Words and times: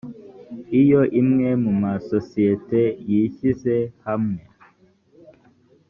iyo 0.81 1.01
imwe 1.21 1.49
mu 1.63 1.71
masosiyeti 1.83 2.81
yishyize 3.11 3.75
hamwe 4.05 4.41